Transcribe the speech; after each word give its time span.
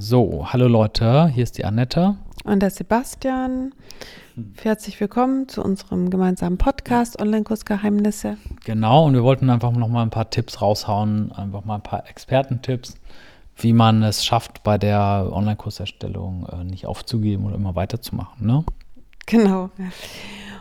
So, 0.00 0.46
hallo 0.52 0.68
Leute, 0.68 1.26
hier 1.26 1.42
ist 1.42 1.58
die 1.58 1.64
Annette. 1.64 2.14
Und 2.44 2.60
der 2.60 2.70
Sebastian. 2.70 3.74
Herzlich 4.62 5.00
willkommen 5.00 5.48
zu 5.48 5.60
unserem 5.60 6.08
gemeinsamen 6.08 6.56
Podcast 6.56 7.20
Online-Kurs 7.20 7.64
Geheimnisse. 7.64 8.36
Genau, 8.64 9.06
und 9.06 9.14
wir 9.14 9.24
wollten 9.24 9.50
einfach 9.50 9.72
noch 9.72 9.88
mal 9.88 10.02
ein 10.02 10.10
paar 10.10 10.30
Tipps 10.30 10.62
raushauen, 10.62 11.32
einfach 11.32 11.64
mal 11.64 11.74
ein 11.74 11.82
paar 11.82 12.08
Expertentipps, 12.08 12.94
wie 13.56 13.72
man 13.72 14.04
es 14.04 14.24
schafft, 14.24 14.62
bei 14.62 14.78
der 14.78 15.30
Online-Kurserstellung 15.32 16.46
äh, 16.46 16.62
nicht 16.62 16.86
aufzugeben 16.86 17.46
oder 17.46 17.56
immer 17.56 17.74
weiterzumachen. 17.74 18.46
Ne? 18.46 18.64
Genau. 19.26 19.70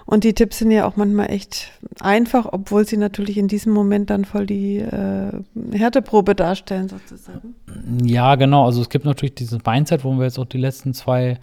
Und 0.07 0.23
die 0.23 0.33
Tipps 0.33 0.59
sind 0.59 0.71
ja 0.71 0.87
auch 0.87 0.95
manchmal 0.95 1.29
echt 1.29 1.69
einfach, 1.99 2.47
obwohl 2.49 2.87
sie 2.87 2.95
natürlich 2.95 3.37
in 3.37 3.49
diesem 3.49 3.73
Moment 3.73 4.09
dann 4.09 4.23
voll 4.23 4.45
die 4.45 4.77
äh, 4.77 5.31
Härteprobe 5.73 6.33
darstellen, 6.33 6.87
sozusagen. 6.87 7.55
Ja, 8.01 8.35
genau. 8.35 8.65
Also 8.65 8.81
es 8.81 8.89
gibt 8.89 9.03
natürlich 9.03 9.35
dieses 9.35 9.59
Mindset, 9.65 10.05
wo 10.05 10.13
wir 10.13 10.23
jetzt 10.23 10.39
auch 10.39 10.45
die 10.45 10.59
letzten 10.59 10.93
zwei, 10.93 11.37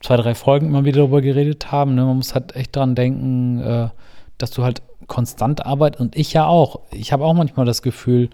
zwei 0.00 0.16
drei 0.16 0.34
Folgen 0.34 0.66
immer 0.66 0.84
wieder 0.84 0.98
darüber 0.98 1.22
geredet 1.22 1.70
haben. 1.70 1.94
Ne? 1.94 2.04
Man 2.04 2.16
muss 2.16 2.34
halt 2.34 2.56
echt 2.56 2.74
dran 2.74 2.96
denken, 2.96 3.60
äh, 3.60 3.88
dass 4.38 4.50
du 4.50 4.64
halt 4.64 4.82
konstant 5.06 5.64
arbeitest. 5.64 6.00
Und 6.00 6.16
ich 6.16 6.32
ja 6.32 6.46
auch. 6.46 6.80
Ich 6.90 7.12
habe 7.12 7.24
auch 7.24 7.34
manchmal 7.34 7.64
das 7.64 7.80
Gefühl, 7.80 8.28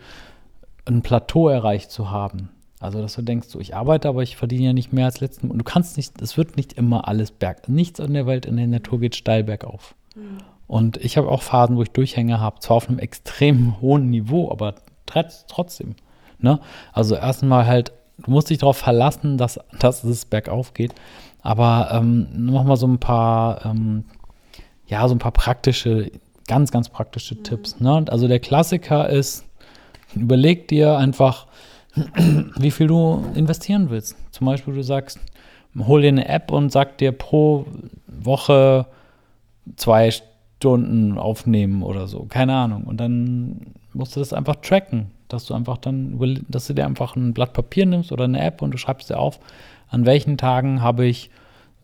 ein 0.87 1.03
Plateau 1.03 1.51
erreicht 1.51 1.91
zu 1.91 2.11
haben. 2.11 2.49
Also, 2.79 3.01
dass 3.01 3.15
du 3.15 3.23
denkst, 3.23 3.49
so, 3.49 3.59
ich 3.59 3.75
arbeite, 3.75 4.09
aber 4.09 4.23
ich 4.23 4.37
verdiene 4.37 4.67
ja 4.67 4.73
nicht 4.73 4.93
mehr 4.93 5.07
als 5.07 5.21
letzten. 5.21 5.51
Und 5.51 5.59
du 5.59 5.65
kannst 5.65 5.97
nicht, 5.97 6.21
es 6.21 6.37
wird 6.37 6.57
nicht 6.57 6.75
immer 6.75 7.09
alles 7.09 7.31
berg. 7.31 7.69
Nichts 7.69 8.01
in 8.01 8.13
der 8.13 8.27
Welt, 8.27 8.45
in 8.45 8.57
der 8.57 8.67
Natur 8.67 9.01
geht 9.01 9.17
steil 9.17 9.45
bergauf. 9.45 9.95
Mhm. 10.15 10.39
Und 10.67 10.97
ich 10.99 11.17
habe 11.17 11.29
auch 11.29 11.43
Phasen, 11.43 11.77
wo 11.77 11.83
ich 11.83 11.91
Durchhänge 11.91 12.41
habe, 12.41 12.61
zwar 12.61 12.77
auf 12.77 12.89
einem 12.89 12.99
extrem 12.99 13.81
hohen 13.81 14.11
Niveau, 14.11 14.51
aber 14.51 14.75
trotzdem. 15.07 15.95
Ne? 16.39 16.61
Also 16.93 17.15
erstmal 17.15 17.67
halt, 17.67 17.93
du 18.19 18.31
musst 18.31 18.51
dich 18.51 18.59
darauf 18.59 18.77
verlassen, 18.77 19.39
dass, 19.39 19.59
dass 19.79 20.05
es 20.05 20.25
bergauf 20.25 20.75
geht. 20.75 20.95
Aber 21.41 21.91
ähm, 21.93 22.27
nochmal 22.33 22.77
so 22.77 22.89
ein 22.89 22.99
paar, 22.99 23.65
ähm, 23.65 24.05
ja, 24.87 25.07
so 25.09 25.15
ein 25.15 25.19
paar 25.19 25.33
praktische, 25.33 26.11
ganz, 26.49 26.73
ganz 26.73 26.89
praktische 26.89 27.37
mhm. 27.37 27.45
Tipps. 27.45 27.81
Ne? 27.81 28.05
Also 28.09 28.29
der 28.29 28.41
Klassiker 28.41 29.09
ist, 29.09 29.45
überleg 30.15 30.69
dir 30.69 30.99
einfach, 30.99 31.47
wie 32.59 32.71
viel 32.71 32.87
du 32.87 33.25
investieren 33.35 33.91
willst. 33.91 34.17
Zum 34.31 34.47
Beispiel, 34.47 34.75
du 34.75 34.83
sagst, 34.83 35.19
hol 35.79 36.03
dir 36.03 36.09
eine 36.09 36.29
App 36.29 36.53
und 36.53 36.71
sag 36.71 36.99
dir 36.99 37.13
pro 37.13 37.67
Woche 38.07 38.87
zwei 39.77 40.11
Stunden 40.11 41.19
aufnehmen 41.19 41.83
oder 41.83 42.07
so. 42.07 42.25
Keine 42.25 42.55
Ahnung. 42.55 42.85
Und 42.85 42.99
dann 42.99 43.75
musst 43.93 44.17
du 44.17 44.21
das 44.21 44.33
einfach 44.33 44.57
tracken, 44.57 45.11
dass 45.29 45.45
du 45.45 45.55
einfach 45.55 45.79
dann, 45.79 46.19
dass 46.49 46.67
du 46.67 46.75
dir 46.75 46.87
einfach 46.87 47.17
ein 47.17 47.35
Blatt 47.35 47.53
Papier 47.53 47.87
nimmst 47.87 48.13
oder 48.13 48.25
eine 48.25 48.41
App 48.41 48.63
und 48.63 48.73
du 48.73 48.79
schreibst 48.79 49.11
dir 49.11 49.19
auf, 49.19 49.41
an 49.89 50.07
welchen 50.07 50.37
Tagen 50.37 50.83
habe 50.83 51.07
ich 51.07 51.31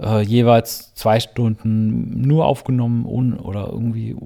äh, 0.00 0.22
jeweils 0.22 0.94
zwei 0.94 1.20
Stunden 1.20 2.20
nur 2.22 2.46
aufgenommen 2.46 3.04
ohne, 3.04 3.36
oder 3.38 3.68
irgendwie 3.68 4.16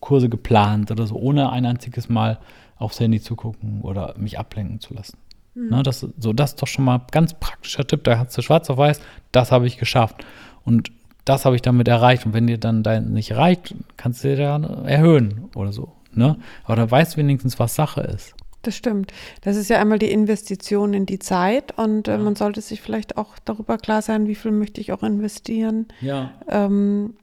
Kurse 0.00 0.28
geplant 0.28 0.90
oder 0.90 1.06
so, 1.06 1.16
ohne 1.16 1.50
ein 1.50 1.66
einziges 1.66 2.08
Mal 2.08 2.38
aufs 2.76 3.00
Handy 3.00 3.20
zu 3.20 3.36
gucken 3.36 3.80
oder 3.82 4.14
mich 4.18 4.38
ablenken 4.38 4.80
zu 4.80 4.94
lassen. 4.94 5.18
Mhm. 5.54 5.68
Ne, 5.70 5.82
das, 5.82 6.06
so, 6.18 6.32
das 6.32 6.50
ist 6.50 6.62
doch 6.62 6.68
schon 6.68 6.84
mal 6.84 6.96
ein 6.96 7.06
ganz 7.10 7.34
praktischer 7.34 7.86
Tipp. 7.86 8.04
Da 8.04 8.18
hast 8.18 8.36
du 8.36 8.42
schwarz 8.42 8.70
auf 8.70 8.78
weiß, 8.78 9.00
das 9.32 9.52
habe 9.52 9.66
ich 9.66 9.78
geschafft. 9.78 10.24
Und 10.64 10.90
das 11.24 11.44
habe 11.44 11.56
ich 11.56 11.62
damit 11.62 11.88
erreicht. 11.88 12.26
Und 12.26 12.34
wenn 12.34 12.46
dir 12.46 12.58
dann 12.58 12.82
dein 12.82 13.12
nicht 13.12 13.32
reicht, 13.32 13.74
kannst 13.96 14.24
du 14.24 14.28
dir 14.28 14.36
dann 14.36 14.64
erhöhen 14.84 15.50
oder 15.54 15.72
so. 15.72 15.92
Ne? 16.12 16.36
Aber 16.64 16.76
dann 16.76 16.90
weißt 16.90 17.14
du 17.14 17.18
wenigstens, 17.18 17.58
was 17.58 17.74
Sache 17.74 18.02
ist. 18.02 18.34
Das 18.62 18.76
stimmt. 18.76 19.12
Das 19.42 19.56
ist 19.56 19.68
ja 19.68 19.78
einmal 19.78 19.98
die 19.98 20.10
Investition 20.10 20.94
in 20.94 21.04
die 21.06 21.18
Zeit 21.18 21.76
und 21.78 22.08
äh, 22.08 22.16
man 22.16 22.34
sollte 22.34 22.62
sich 22.62 22.80
vielleicht 22.80 23.18
auch 23.18 23.34
darüber 23.44 23.76
klar 23.76 24.00
sein, 24.00 24.26
wie 24.26 24.34
viel 24.34 24.52
möchte 24.52 24.80
ich 24.80 24.92
auch 24.92 25.02
investieren. 25.02 25.86
Ja. 26.00 26.30
Ähm, 26.48 27.14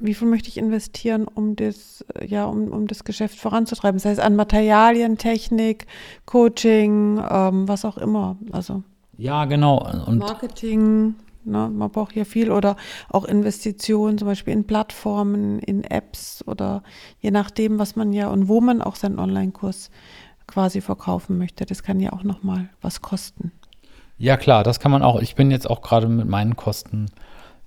wie 0.00 0.14
viel 0.14 0.28
möchte 0.28 0.48
ich 0.48 0.58
investieren, 0.58 1.26
um 1.26 1.56
das, 1.56 2.04
ja, 2.26 2.44
um, 2.44 2.68
um 2.68 2.86
das 2.86 3.04
Geschäft 3.04 3.38
voranzutreiben? 3.38 3.98
Das 3.98 4.04
heißt 4.04 4.20
an 4.20 4.36
Materialien, 4.36 5.18
Technik, 5.18 5.86
Coaching, 6.26 7.22
ähm, 7.28 7.68
was 7.68 7.84
auch 7.84 7.98
immer. 7.98 8.36
Also 8.52 8.82
ja, 9.18 9.44
genau. 9.44 9.88
Und 10.06 10.18
Marketing, 10.18 11.14
ne, 11.44 11.70
man 11.72 11.90
braucht 11.90 12.16
ja 12.16 12.24
viel 12.24 12.50
oder 12.50 12.76
auch 13.08 13.24
Investitionen, 13.24 14.18
zum 14.18 14.26
Beispiel 14.26 14.52
in 14.54 14.66
Plattformen, 14.66 15.58
in 15.60 15.84
Apps 15.84 16.42
oder 16.46 16.82
je 17.20 17.30
nachdem, 17.30 17.78
was 17.78 17.94
man 17.94 18.12
ja 18.12 18.28
und 18.28 18.48
wo 18.48 18.60
man 18.60 18.82
auch 18.82 18.96
seinen 18.96 19.18
Online-Kurs 19.18 19.90
quasi 20.46 20.80
verkaufen 20.80 21.38
möchte. 21.38 21.66
Das 21.66 21.82
kann 21.82 22.00
ja 22.00 22.12
auch 22.12 22.24
nochmal 22.24 22.68
was 22.80 23.00
kosten. 23.00 23.52
Ja, 24.18 24.36
klar, 24.36 24.62
das 24.64 24.80
kann 24.80 24.90
man 24.92 25.02
auch. 25.02 25.20
Ich 25.20 25.34
bin 25.34 25.50
jetzt 25.50 25.68
auch 25.68 25.82
gerade 25.82 26.08
mit 26.08 26.28
meinen 26.28 26.56
Kosten 26.56 27.06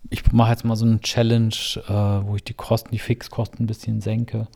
ich 0.10 0.32
mache 0.32 0.52
jetzt 0.52 0.66
mal 0.66 0.76
so 0.76 0.86
eine 0.86 1.00
Challenge, 1.00 1.56
äh, 1.88 2.28
wo 2.28 2.36
ich 2.36 2.44
die 2.44 2.54
Kosten, 2.54 2.92
die 2.92 3.00
Fixkosten 3.00 3.64
ein 3.64 3.68
bisschen 3.68 4.02
senke. 4.02 4.48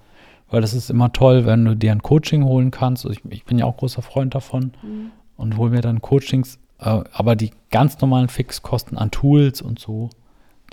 Weil 0.49 0.61
das 0.61 0.73
ist 0.73 0.89
immer 0.89 1.13
toll, 1.13 1.45
wenn 1.45 1.65
du 1.65 1.75
dir 1.75 1.91
ein 1.91 2.01
Coaching 2.01 2.43
holen 2.43 2.71
kannst. 2.71 3.05
Also 3.05 3.19
ich, 3.19 3.31
ich, 3.31 3.45
bin 3.45 3.59
ja 3.59 3.65
auch 3.65 3.77
großer 3.77 4.01
Freund 4.01 4.33
davon 4.33 4.71
mhm. 4.81 5.11
und 5.37 5.57
hole 5.57 5.71
mir 5.71 5.81
dann 5.81 6.01
Coachings, 6.01 6.57
äh, 6.79 7.01
aber 7.11 7.35
die 7.35 7.51
ganz 7.69 7.99
normalen 8.01 8.29
Fixkosten 8.29 8.97
an 8.97 9.11
Tools 9.11 9.61
und 9.61 9.79
so, 9.79 10.09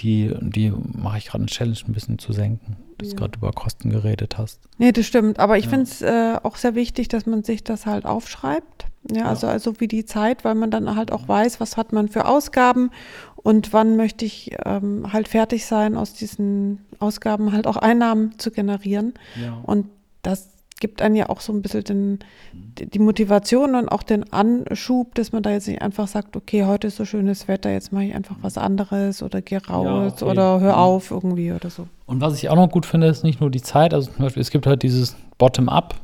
die, 0.00 0.34
die 0.40 0.70
mache 0.70 1.18
ich 1.18 1.26
gerade 1.26 1.42
eine 1.42 1.46
Challenge 1.46 1.78
ein 1.86 1.92
bisschen 1.92 2.18
zu 2.18 2.32
senken, 2.32 2.76
dass 2.98 3.08
ja. 3.08 3.14
du 3.14 3.20
gerade 3.20 3.38
über 3.38 3.52
Kosten 3.52 3.90
geredet 3.90 4.38
hast. 4.38 4.60
Nee, 4.78 4.92
das 4.92 5.06
stimmt. 5.06 5.38
Aber 5.38 5.58
ich 5.58 5.64
ja. 5.64 5.70
finde 5.70 5.84
es 5.84 6.02
äh, 6.02 6.36
auch 6.42 6.56
sehr 6.56 6.74
wichtig, 6.74 7.08
dass 7.08 7.26
man 7.26 7.42
sich 7.42 7.64
das 7.64 7.86
halt 7.86 8.04
aufschreibt. 8.04 8.86
Ja, 9.10 9.22
ja, 9.22 9.24
also, 9.26 9.46
also 9.46 9.80
wie 9.80 9.88
die 9.88 10.04
Zeit, 10.04 10.44
weil 10.44 10.54
man 10.54 10.70
dann 10.70 10.96
halt 10.96 11.12
auch 11.12 11.28
weiß, 11.28 11.60
was 11.60 11.76
hat 11.76 11.92
man 11.92 12.08
für 12.08 12.26
Ausgaben 12.26 12.90
und 13.36 13.72
wann 13.72 13.96
möchte 13.96 14.24
ich 14.24 14.56
ähm, 14.64 15.12
halt 15.12 15.28
fertig 15.28 15.66
sein, 15.66 15.96
aus 15.96 16.14
diesen 16.14 16.84
Ausgaben 16.98 17.52
halt 17.52 17.66
auch 17.66 17.76
Einnahmen 17.76 18.38
zu 18.38 18.50
generieren. 18.50 19.14
Ja. 19.40 19.58
Und 19.62 19.86
das 20.22 20.48
gibt 20.80 21.00
einen 21.00 21.14
ja 21.14 21.28
auch 21.28 21.40
so 21.40 21.52
ein 21.52 21.62
bisschen 21.62 21.84
den, 21.84 22.18
die 22.52 22.98
Motivation 22.98 23.74
und 23.74 23.88
auch 23.88 24.02
den 24.02 24.30
Anschub, 24.32 25.14
dass 25.14 25.32
man 25.32 25.42
da 25.42 25.50
jetzt 25.50 25.68
nicht 25.68 25.80
einfach 25.80 26.06
sagt, 26.06 26.36
okay, 26.36 26.64
heute 26.64 26.88
ist 26.88 26.96
so 26.96 27.04
schönes 27.04 27.48
Wetter, 27.48 27.70
jetzt 27.70 27.92
mache 27.92 28.04
ich 28.04 28.14
einfach 28.14 28.36
was 28.42 28.58
anderes 28.58 29.22
oder 29.22 29.40
gehe 29.40 29.64
raus 29.64 29.86
ja, 29.86 30.06
okay. 30.06 30.24
oder 30.24 30.60
hör 30.60 30.78
auf 30.78 31.10
irgendwie 31.10 31.52
oder 31.52 31.70
so. 31.70 31.86
Und 32.04 32.20
was 32.20 32.34
ich 32.34 32.50
auch 32.50 32.56
noch 32.56 32.68
gut 32.68 32.84
finde, 32.84 33.06
ist 33.06 33.24
nicht 33.24 33.40
nur 33.40 33.50
die 33.50 33.62
Zeit, 33.62 33.94
also 33.94 34.10
zum 34.10 34.24
Beispiel, 34.24 34.42
es 34.42 34.50
gibt 34.50 34.66
halt 34.66 34.82
dieses 34.82 35.16
Bottom-up, 35.38 35.94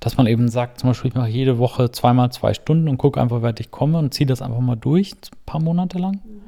dass 0.00 0.16
man 0.16 0.26
eben 0.26 0.48
sagt, 0.48 0.80
zum 0.80 0.90
Beispiel, 0.90 1.10
ich 1.10 1.14
mache 1.14 1.28
jede 1.28 1.58
Woche 1.58 1.90
zweimal 1.92 2.32
zwei 2.32 2.54
Stunden 2.54 2.88
und 2.88 2.98
gucke 2.98 3.20
einfach, 3.20 3.42
wer 3.42 3.54
ich 3.58 3.70
komme 3.70 3.98
und 3.98 4.14
ziehe 4.14 4.26
das 4.26 4.40
einfach 4.42 4.60
mal 4.60 4.76
durch, 4.76 5.12
ein 5.12 5.38
paar 5.46 5.60
Monate 5.60 5.98
lang. 5.98 6.14
Mhm. 6.14 6.40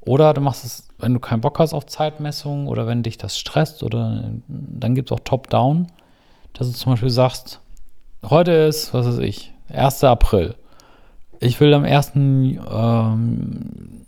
Oder 0.00 0.32
du 0.32 0.40
machst 0.40 0.64
es, 0.64 0.88
wenn 0.98 1.12
du 1.12 1.20
keinen 1.20 1.42
Bock 1.42 1.58
hast 1.58 1.74
auf 1.74 1.84
Zeitmessungen 1.84 2.66
oder 2.66 2.86
wenn 2.86 3.02
dich 3.02 3.18
das 3.18 3.38
stresst 3.38 3.82
oder 3.82 4.30
dann 4.48 4.94
gibt 4.94 5.10
es 5.10 5.14
auch 5.14 5.20
Top-Down, 5.22 5.88
dass 6.54 6.70
du 6.70 6.72
zum 6.76 6.92
Beispiel 6.92 7.10
sagst, 7.10 7.60
heute 8.28 8.52
ist, 8.52 8.94
was 8.94 9.06
weiß 9.06 9.18
ich, 9.18 9.52
1. 9.68 10.04
April. 10.04 10.54
Ich 11.40 11.60
will 11.60 11.74
am 11.74 11.84
1. 11.84 12.12
Ähm, 12.16 14.06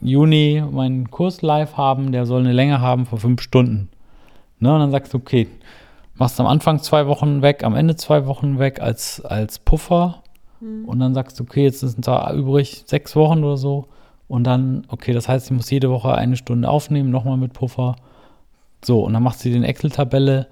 Juni 0.00 0.62
meinen 0.70 1.10
Kurs 1.10 1.42
live 1.42 1.76
haben, 1.76 2.12
der 2.12 2.26
soll 2.26 2.40
eine 2.40 2.52
Länge 2.52 2.80
haben 2.80 3.04
von 3.06 3.18
fünf 3.18 3.42
Stunden. 3.42 3.88
Ne, 4.60 4.72
und 4.72 4.80
dann 4.80 4.90
sagst 4.90 5.12
du, 5.14 5.18
okay, 5.18 5.48
machst 6.20 6.38
am 6.38 6.46
Anfang 6.46 6.80
zwei 6.80 7.06
Wochen 7.06 7.42
weg, 7.42 7.64
am 7.64 7.74
Ende 7.74 7.96
zwei 7.96 8.26
Wochen 8.26 8.58
weg 8.58 8.80
als, 8.80 9.24
als 9.24 9.58
Puffer. 9.58 10.22
Mhm. 10.60 10.84
Und 10.84 11.00
dann 11.00 11.14
sagst 11.14 11.40
du, 11.40 11.44
okay, 11.44 11.64
jetzt 11.64 11.80
sind 11.80 12.06
da 12.06 12.32
übrig 12.32 12.84
sechs 12.86 13.16
Wochen 13.16 13.42
oder 13.42 13.56
so. 13.56 13.88
Und 14.28 14.44
dann, 14.44 14.86
okay, 14.88 15.12
das 15.12 15.28
heißt, 15.28 15.46
ich 15.46 15.56
muss 15.56 15.70
jede 15.70 15.90
Woche 15.90 16.14
eine 16.14 16.36
Stunde 16.36 16.68
aufnehmen, 16.68 17.10
nochmal 17.10 17.38
mit 17.38 17.54
Puffer. 17.54 17.96
So, 18.84 19.00
und 19.00 19.14
dann 19.14 19.22
machst 19.22 19.44
du 19.44 19.48
die 19.48 19.64
Excel-Tabelle, 19.64 20.46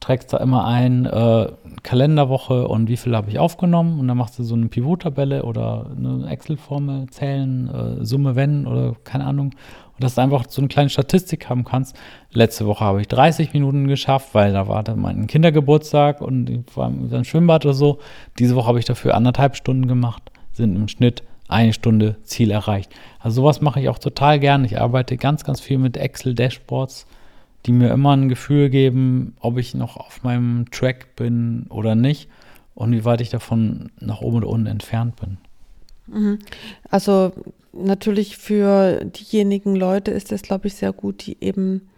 trägst 0.00 0.32
da 0.32 0.38
immer 0.38 0.66
ein 0.66 1.06
äh, 1.06 1.48
Kalenderwoche 1.82 2.68
und 2.68 2.88
wie 2.88 2.96
viel 2.96 3.14
habe 3.16 3.30
ich 3.30 3.38
aufgenommen. 3.38 3.98
Und 4.00 4.08
dann 4.08 4.16
machst 4.16 4.38
du 4.38 4.42
so 4.44 4.54
eine 4.54 4.66
Pivot-Tabelle 4.66 5.44
oder 5.44 5.90
eine 5.96 6.28
Excel-Formel, 6.28 7.08
Zählen, 7.10 7.68
äh, 7.68 8.04
Summe, 8.04 8.36
wenn 8.36 8.66
oder 8.66 8.94
keine 9.04 9.24
Ahnung. 9.24 9.52
Und 9.94 10.04
dass 10.04 10.14
du 10.14 10.20
einfach 10.20 10.44
so 10.48 10.60
eine 10.60 10.68
kleine 10.68 10.90
Statistik 10.90 11.48
haben 11.48 11.64
kannst. 11.64 11.96
Letzte 12.32 12.66
Woche 12.66 12.84
habe 12.84 13.00
ich 13.00 13.08
30 13.08 13.52
Minuten 13.52 13.88
geschafft, 13.88 14.28
weil 14.32 14.52
da 14.52 14.68
war 14.68 14.84
dann 14.84 15.00
mein 15.00 15.26
Kindergeburtstag 15.26 16.20
und 16.20 16.48
ich 16.48 16.76
war 16.76 16.88
im 16.88 17.24
Schwimmbad 17.24 17.64
oder 17.64 17.74
so. 17.74 17.98
Diese 18.38 18.54
Woche 18.54 18.68
habe 18.68 18.78
ich 18.78 18.84
dafür 18.84 19.14
anderthalb 19.14 19.56
Stunden 19.56 19.88
gemacht, 19.88 20.30
sind 20.52 20.76
im 20.76 20.86
Schnitt 20.86 21.24
eine 21.48 21.72
Stunde 21.72 22.16
Ziel 22.22 22.50
erreicht. 22.50 22.92
Also 23.18 23.42
sowas 23.42 23.60
mache 23.60 23.80
ich 23.80 23.88
auch 23.88 23.98
total 23.98 24.38
gern. 24.38 24.64
Ich 24.64 24.80
arbeite 24.80 25.16
ganz, 25.16 25.44
ganz 25.44 25.60
viel 25.60 25.78
mit 25.78 25.96
Excel-Dashboards, 25.96 27.06
die 27.66 27.72
mir 27.72 27.90
immer 27.90 28.16
ein 28.16 28.28
Gefühl 28.28 28.70
geben, 28.70 29.36
ob 29.40 29.58
ich 29.58 29.74
noch 29.74 29.96
auf 29.96 30.22
meinem 30.22 30.70
Track 30.70 31.16
bin 31.16 31.66
oder 31.68 31.94
nicht 31.94 32.28
und 32.74 32.92
wie 32.92 33.04
weit 33.04 33.20
ich 33.20 33.30
davon 33.30 33.90
nach 34.00 34.20
oben 34.20 34.38
oder 34.38 34.48
unten 34.48 34.66
entfernt 34.66 35.16
bin. 35.16 35.38
Mhm. 36.06 36.38
Also 36.88 37.32
natürlich 37.72 38.36
für 38.36 39.04
diejenigen 39.04 39.76
Leute 39.76 40.10
ist 40.10 40.32
es, 40.32 40.42
glaube 40.42 40.68
ich, 40.68 40.74
sehr 40.74 40.92
gut, 40.92 41.26
die 41.26 41.36
eben 41.40 41.88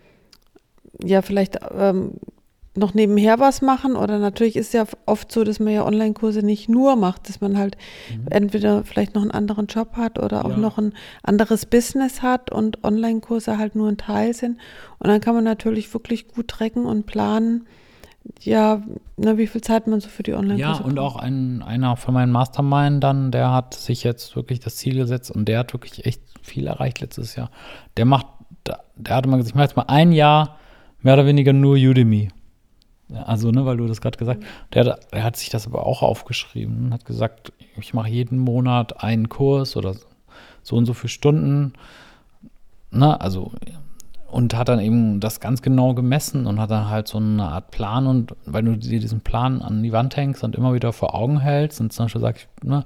ja 1.02 1.22
vielleicht 1.22 1.58
ähm, 1.76 2.12
noch 2.76 2.94
nebenher 2.94 3.40
was 3.40 3.62
machen 3.62 3.96
oder 3.96 4.18
natürlich 4.18 4.54
ist 4.54 4.72
ja 4.74 4.84
oft 5.04 5.32
so, 5.32 5.42
dass 5.42 5.58
man 5.58 5.72
ja 5.72 5.84
Online-Kurse 5.84 6.42
nicht 6.42 6.68
nur 6.68 6.94
macht, 6.94 7.28
dass 7.28 7.40
man 7.40 7.58
halt 7.58 7.76
mhm. 8.10 8.26
entweder 8.30 8.84
vielleicht 8.84 9.14
noch 9.14 9.22
einen 9.22 9.32
anderen 9.32 9.66
Job 9.66 9.96
hat 9.96 10.20
oder 10.20 10.44
auch 10.44 10.50
ja. 10.50 10.56
noch 10.56 10.78
ein 10.78 10.92
anderes 11.24 11.66
Business 11.66 12.22
hat 12.22 12.52
und 12.52 12.84
Online-Kurse 12.84 13.58
halt 13.58 13.74
nur 13.74 13.88
ein 13.88 13.96
Teil 13.96 14.34
sind. 14.34 14.58
Und 14.98 15.08
dann 15.08 15.20
kann 15.20 15.34
man 15.34 15.42
natürlich 15.42 15.92
wirklich 15.92 16.28
gut 16.28 16.46
tracken 16.46 16.86
und 16.86 17.06
planen, 17.06 17.66
ja, 18.40 18.82
na, 19.16 19.36
wie 19.36 19.48
viel 19.48 19.62
Zeit 19.62 19.88
man 19.88 20.00
so 20.00 20.08
für 20.08 20.22
die 20.22 20.34
Online-Kurse 20.34 20.82
Ja, 20.82 20.86
und 20.86 20.98
auch 21.00 21.16
ein, 21.16 21.62
einer 21.62 21.96
von 21.96 22.14
meinen 22.14 22.30
Mastermind 22.30 23.02
dann, 23.02 23.32
der 23.32 23.50
hat 23.50 23.74
sich 23.74 24.04
jetzt 24.04 24.36
wirklich 24.36 24.60
das 24.60 24.76
Ziel 24.76 24.94
gesetzt 24.94 25.32
und 25.32 25.46
der 25.46 25.58
hat 25.58 25.72
wirklich 25.72 26.06
echt 26.06 26.22
viel 26.40 26.68
erreicht 26.68 27.00
letztes 27.00 27.34
Jahr. 27.34 27.50
Der 27.96 28.04
macht, 28.04 28.26
der 28.64 29.16
hatte 29.16 29.28
mal 29.28 29.38
gesagt, 29.38 29.50
ich 29.50 29.54
mache 29.56 29.64
jetzt 29.64 29.76
mal 29.76 29.86
ein 29.88 30.12
Jahr 30.12 30.56
mehr 31.02 31.14
oder 31.14 31.26
weniger 31.26 31.52
nur 31.52 31.74
Udemy. 31.74 32.30
Also, 33.12 33.50
ne, 33.50 33.66
weil 33.66 33.76
du 33.76 33.86
das 33.86 34.00
gerade 34.00 34.18
gesagt 34.18 34.42
hast, 34.42 34.74
der, 34.74 34.98
der, 35.12 35.24
hat 35.24 35.36
sich 35.36 35.48
das 35.48 35.66
aber 35.66 35.86
auch 35.86 36.02
aufgeschrieben 36.02 36.86
und 36.86 36.94
hat 36.94 37.04
gesagt, 37.04 37.52
ich 37.78 37.94
mache 37.94 38.08
jeden 38.08 38.38
Monat 38.38 39.02
einen 39.02 39.28
Kurs 39.28 39.76
oder 39.76 39.94
so 40.62 40.76
und 40.76 40.86
so 40.86 40.94
viele 40.94 41.08
Stunden. 41.08 41.72
Ne, 42.90 43.20
also, 43.20 43.52
und 44.30 44.56
hat 44.56 44.68
dann 44.68 44.80
eben 44.80 45.18
das 45.18 45.40
ganz 45.40 45.60
genau 45.60 45.94
gemessen 45.94 46.46
und 46.46 46.60
hat 46.60 46.70
dann 46.70 46.88
halt 46.88 47.08
so 47.08 47.18
eine 47.18 47.44
Art 47.44 47.72
Plan 47.72 48.06
und 48.06 48.34
weil 48.46 48.62
du 48.62 48.76
dir 48.76 49.00
diesen 49.00 49.20
Plan 49.20 49.60
an 49.60 49.82
die 49.82 49.92
Wand 49.92 50.16
hängst 50.16 50.44
und 50.44 50.54
immer 50.54 50.72
wieder 50.72 50.92
vor 50.92 51.14
Augen 51.14 51.40
hältst 51.40 51.80
und 51.80 51.92
zum 51.92 52.04
Beispiel 52.04 52.20
sagst, 52.20 52.48
ne, 52.62 52.84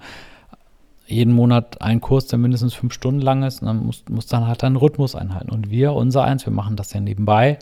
jeden 1.07 1.35
Monat 1.35 1.83
einen 1.83 2.01
Kurs, 2.01 2.29
der 2.29 2.39
mindestens 2.39 2.73
fünf 2.73 2.95
Stunden 2.95 3.21
lang 3.21 3.43
ist, 3.43 3.61
und 3.61 3.69
dann 3.69 3.85
musst, 3.85 4.09
musst 4.09 4.33
dann 4.33 4.47
halt 4.47 4.63
deinen 4.63 4.77
Rhythmus 4.77 5.15
einhalten. 5.15 5.51
Und 5.51 5.69
wir, 5.71 5.93
unser 5.93 6.25
eins, 6.25 6.47
wir 6.47 6.53
machen 6.53 6.77
das 6.77 6.95
ja 6.95 7.01
nebenbei 7.01 7.59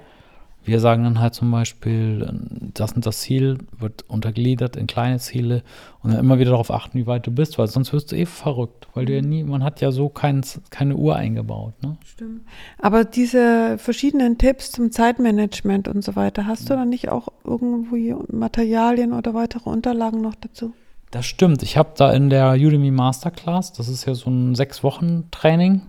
wir 0.65 0.81
sagen 0.81 1.05
dann 1.05 1.21
halt 1.21 1.35
zum 1.35 1.51
Beispiel, 1.51 2.29
das 2.75 2.93
und 2.93 3.05
das 3.05 3.21
Ziel 3.21 3.59
wird 3.79 4.05
untergliedert 4.09 4.77
in 4.77 4.87
kleine 4.87 5.19
Ziele 5.19 5.63
und 6.03 6.13
dann 6.13 6.21
immer 6.21 6.39
wieder 6.39 6.51
darauf 6.51 6.71
achten, 6.71 6.99
wie 6.99 7.07
weit 7.07 7.27
du 7.27 7.33
bist, 7.33 7.59
weil 7.59 7.67
sonst 7.67 7.93
wirst 7.93 8.13
du 8.13 8.17
eh 8.17 8.27
verrückt, 8.27 8.87
weil 8.95 9.07
du 9.07 9.15
ja 9.15 9.23
nie, 9.23 9.43
man 9.43 9.65
hat 9.65 9.81
ja 9.81 9.91
so 9.91 10.09
kein, 10.09 10.43
keine 10.71 10.97
Uhr 10.97 11.17
eingebaut. 11.17 11.75
Ne? 11.83 11.97
Stimmt. 12.05 12.43
Aber 12.79 13.05
diese 13.05 13.77
verschiedenen 13.79 14.39
Tipps 14.39 14.71
zum 14.71 14.93
Zeitmanagement 14.93 15.89
und 15.89 16.05
so 16.05 16.15
weiter, 16.15 16.47
hast 16.47 16.71
du 16.71 16.75
dann 16.75 16.89
nicht 16.89 17.09
auch 17.09 17.29
irgendwie 17.45 18.15
Materialien 18.31 19.13
oder 19.13 19.35
weitere 19.35 19.69
Unterlagen 19.69 20.21
noch 20.21 20.37
dazu? 20.37 20.75
Das 21.11 21.27
stimmt. 21.27 21.63
Ich 21.63 21.77
habe 21.77 21.91
da 21.97 22.13
in 22.13 22.31
der 22.31 22.53
Udemy 22.53 22.91
Masterclass, 22.91 23.73
das 23.73 23.89
ist 23.89 24.07
ja 24.07 24.15
so 24.15 24.31
ein 24.31 24.55
sechs 24.55 24.83
Wochen 24.83 25.29
Training, 25.31 25.83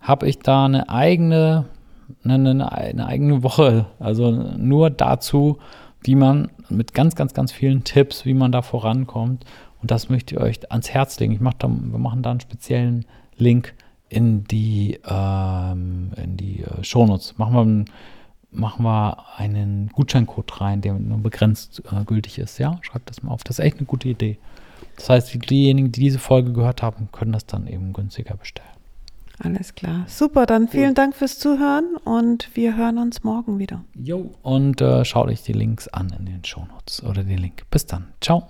habe 0.00 0.28
ich 0.28 0.40
da 0.40 0.64
eine 0.66 0.88
eigene 0.88 1.66
eine, 2.24 2.72
eine 2.72 3.06
eigene 3.06 3.42
Woche, 3.42 3.86
also 3.98 4.30
nur 4.30 4.90
dazu, 4.90 5.58
wie 6.02 6.14
man 6.14 6.50
mit 6.68 6.94
ganz, 6.94 7.14
ganz, 7.16 7.34
ganz 7.34 7.52
vielen 7.52 7.84
Tipps, 7.84 8.24
wie 8.24 8.34
man 8.34 8.52
da 8.52 8.62
vorankommt. 8.62 9.44
Und 9.82 9.90
das 9.90 10.08
möchte 10.08 10.34
ich 10.34 10.40
euch 10.40 10.70
ans 10.70 10.90
Herz 10.90 11.18
legen. 11.20 11.32
Ich 11.32 11.40
mach 11.40 11.54
da, 11.54 11.68
wir 11.68 11.98
machen 11.98 12.22
da 12.22 12.30
einen 12.30 12.40
speziellen 12.40 13.04
Link 13.36 13.74
in 14.08 14.44
die, 14.44 15.00
ähm, 15.06 16.12
in 16.16 16.36
die 16.36 16.62
äh, 16.62 16.82
Shownotes. 16.82 17.38
Machen 17.38 17.54
wir, 17.54 17.84
machen 18.50 18.84
wir 18.84 19.18
einen 19.36 19.88
Gutscheincode 19.88 20.60
rein, 20.60 20.80
der 20.80 20.94
nur 20.94 21.18
begrenzt 21.18 21.82
äh, 21.90 22.04
gültig 22.04 22.38
ist. 22.38 22.58
Ja, 22.58 22.78
schreibt 22.82 23.10
das 23.10 23.22
mal 23.22 23.32
auf. 23.32 23.44
Das 23.44 23.58
ist 23.58 23.64
echt 23.64 23.78
eine 23.78 23.86
gute 23.86 24.08
Idee. 24.08 24.38
Das 24.96 25.10
heißt, 25.10 25.50
diejenigen, 25.50 25.92
die 25.92 26.00
diese 26.00 26.18
Folge 26.18 26.52
gehört 26.52 26.82
haben, 26.82 27.08
können 27.12 27.32
das 27.32 27.46
dann 27.46 27.66
eben 27.66 27.92
günstiger 27.92 28.36
bestellen. 28.36 28.75
Alles 29.38 29.74
klar. 29.74 30.04
Super, 30.08 30.46
dann 30.46 30.68
vielen 30.68 30.88
cool. 30.88 30.94
Dank 30.94 31.14
fürs 31.14 31.38
Zuhören 31.38 31.96
und 32.04 32.50
wir 32.54 32.76
hören 32.76 32.98
uns 32.98 33.22
morgen 33.22 33.58
wieder. 33.58 33.84
Jo, 33.94 34.34
und 34.42 34.80
äh, 34.80 35.04
schaut 35.04 35.28
euch 35.28 35.42
die 35.42 35.52
Links 35.52 35.88
an 35.88 36.14
in 36.18 36.26
den 36.26 36.44
Shownotes 36.44 37.02
oder 37.02 37.22
den 37.22 37.38
Link. 37.38 37.64
Bis 37.70 37.86
dann. 37.86 38.06
Ciao. 38.20 38.48